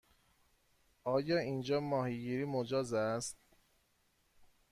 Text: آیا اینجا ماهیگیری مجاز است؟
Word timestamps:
آیا 1.03 1.37
اینجا 1.39 1.79
ماهیگیری 1.79 2.45
مجاز 2.45 2.93
است؟ 2.93 3.37